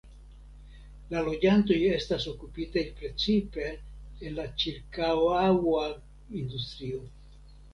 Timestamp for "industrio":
6.41-7.07